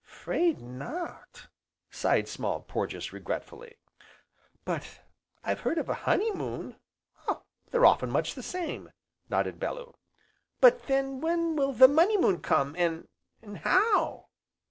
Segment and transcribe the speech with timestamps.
[0.03, 1.47] "'Fraid not,"
[1.91, 3.75] sighed Small Porges regretfully,
[4.65, 5.01] "but
[5.43, 6.77] I've heard of a Honey moon"
[7.69, 8.91] "They're often much the same!"
[9.29, 9.93] nodded Bellew.
[10.59, 13.09] "But when will the Money Moon come, an'
[13.57, 14.29] how?"